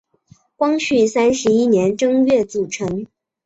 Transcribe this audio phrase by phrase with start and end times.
[0.55, 3.05] 光绪三十一年正月组成。